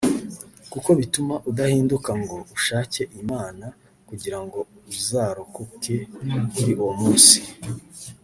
[0.71, 3.65] kuko bituma udahinduka ngo ushake imana
[4.07, 4.57] kugirango
[4.91, 5.95] uzarokoke
[6.53, 7.39] kuli uwo munsi